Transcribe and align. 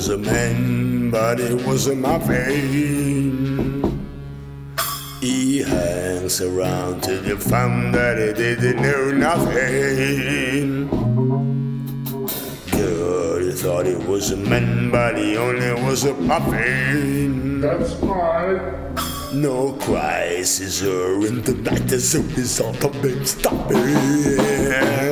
was 0.00 0.08
a 0.08 0.16
man, 0.16 1.10
but 1.10 1.38
it 1.38 1.62
was 1.66 1.86
a 1.86 1.94
muffin. 1.94 3.84
He 5.20 5.58
hangs 5.58 6.40
around 6.40 7.02
till 7.02 7.22
you 7.26 7.36
found 7.36 7.94
that 7.94 8.16
he 8.16 8.32
didn't 8.32 8.80
know 8.80 9.10
nothing. 9.10 10.88
Girl, 12.70 13.40
he 13.44 13.52
thought 13.52 13.84
he 13.84 13.96
was 13.96 14.30
a 14.30 14.38
man, 14.38 14.90
but 14.90 15.18
he 15.18 15.36
only 15.36 15.74
was 15.84 16.06
a 16.06 16.14
puffin. 16.14 17.60
That's 17.60 17.92
right. 17.96 18.58
No 19.34 19.74
crisis 19.74 20.82
or 20.82 21.26
in 21.26 21.42
the 21.42 21.52
night, 21.52 21.88
the 21.88 21.98
zone 21.98 22.24
is 22.38 22.58
all 22.58 22.72
the 22.72 22.88
big 23.02 23.26
stopping. 23.26 25.09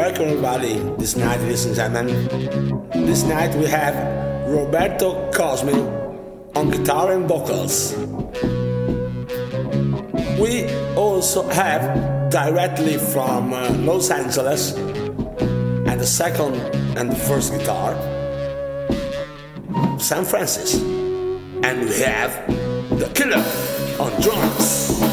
Welcome 0.00 0.28
everybody 0.28 0.78
this 0.96 1.14
night, 1.14 1.40
ladies 1.40 1.66
and 1.66 1.74
gentlemen. 1.74 2.88
This 3.04 3.22
night 3.24 3.54
we 3.54 3.66
have 3.66 3.94
Roberto 4.48 5.30
Cosme 5.30 5.76
on 6.56 6.70
guitar 6.70 7.12
and 7.12 7.28
vocals. 7.28 7.94
We 10.40 10.72
also 10.96 11.46
have 11.50 12.30
directly 12.30 12.96
from 12.96 13.52
uh, 13.52 13.68
Los 13.72 14.10
Angeles 14.10 14.72
and 14.72 16.00
the 16.00 16.06
second 16.06 16.54
and 16.96 17.12
the 17.12 17.16
first 17.28 17.52
guitar, 17.52 17.92
San 20.00 20.24
Francis. 20.24 20.80
And 21.62 21.80
we 21.82 22.00
have 22.00 22.32
the 22.98 23.10
killer 23.12 23.44
on 24.00 24.18
drums. 24.22 25.09